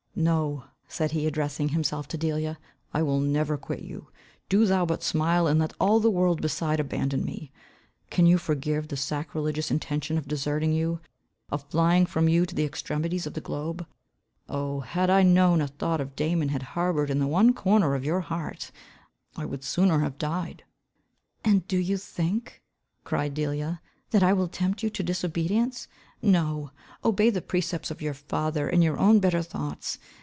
[0.13, 2.59] No," said he, addressing himself to Delia,
[2.93, 4.09] "I will never quit you.
[4.49, 7.49] Do thou but smile, and let all the world beside abandon me.
[8.11, 10.99] Can you forgive the sacrilegious intention of deserting you,
[11.49, 13.87] of flying from you to the extremities of the globe?
[14.49, 18.19] Oh, had I known a thought of Damon had harboured in one corner of your
[18.19, 18.71] heart,
[19.37, 20.65] I would sooner have died."
[21.45, 22.61] "And do you think,"
[23.05, 23.81] cried Delia,
[24.11, 25.87] "that I will tempt you to disobedience?
[26.21, 26.69] No.
[27.05, 29.97] Obey the precepts of your father and your own better thoughts.